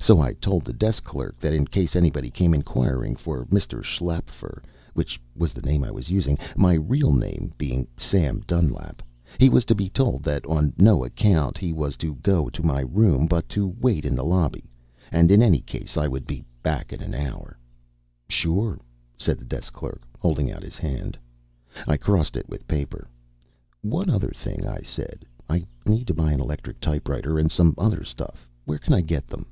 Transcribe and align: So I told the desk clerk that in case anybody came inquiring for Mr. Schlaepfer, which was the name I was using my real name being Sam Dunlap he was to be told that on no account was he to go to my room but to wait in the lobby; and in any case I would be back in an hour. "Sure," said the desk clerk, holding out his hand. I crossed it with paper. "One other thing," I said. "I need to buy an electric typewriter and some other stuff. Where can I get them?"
So 0.00 0.20
I 0.20 0.32
told 0.34 0.64
the 0.64 0.72
desk 0.72 1.04
clerk 1.04 1.36
that 1.38 1.52
in 1.52 1.66
case 1.66 1.94
anybody 1.94 2.30
came 2.30 2.54
inquiring 2.54 3.14
for 3.14 3.44
Mr. 3.46 3.82
Schlaepfer, 3.82 4.62
which 4.94 5.20
was 5.36 5.52
the 5.52 5.60
name 5.60 5.84
I 5.84 5.90
was 5.90 6.08
using 6.08 6.38
my 6.56 6.74
real 6.74 7.12
name 7.12 7.52
being 7.58 7.86
Sam 7.98 8.40
Dunlap 8.46 9.02
he 9.38 9.50
was 9.50 9.66
to 9.66 9.74
be 9.74 9.90
told 9.90 10.22
that 10.22 10.46
on 10.46 10.72
no 10.78 11.04
account 11.04 11.60
was 11.74 11.94
he 11.94 11.98
to 12.06 12.14
go 12.22 12.48
to 12.48 12.62
my 12.62 12.80
room 12.80 13.26
but 13.26 13.50
to 13.50 13.68
wait 13.80 14.06
in 14.06 14.14
the 14.14 14.24
lobby; 14.24 14.64
and 15.12 15.30
in 15.30 15.42
any 15.42 15.60
case 15.60 15.98
I 15.98 16.06
would 16.08 16.26
be 16.26 16.42
back 16.62 16.90
in 16.90 17.02
an 17.02 17.12
hour. 17.14 17.58
"Sure," 18.30 18.80
said 19.18 19.38
the 19.38 19.44
desk 19.44 19.74
clerk, 19.74 20.04
holding 20.18 20.50
out 20.50 20.62
his 20.62 20.78
hand. 20.78 21.18
I 21.86 21.98
crossed 21.98 22.34
it 22.36 22.48
with 22.48 22.66
paper. 22.68 23.10
"One 23.82 24.08
other 24.08 24.30
thing," 24.34 24.66
I 24.66 24.80
said. 24.80 25.26
"I 25.50 25.66
need 25.84 26.06
to 26.06 26.14
buy 26.14 26.32
an 26.32 26.40
electric 26.40 26.80
typewriter 26.80 27.38
and 27.38 27.50
some 27.52 27.74
other 27.76 28.04
stuff. 28.04 28.48
Where 28.64 28.78
can 28.78 28.94
I 28.94 29.02
get 29.02 29.26
them?" 29.26 29.44